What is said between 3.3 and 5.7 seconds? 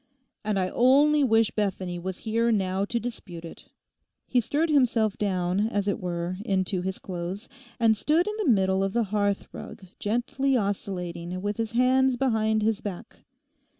it!' He stirred himself down,